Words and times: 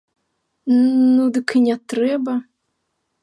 Ну, 0.77 1.23
дык 1.37 1.47
і 1.59 1.63
не 1.67 1.75
трэба. 1.93 2.33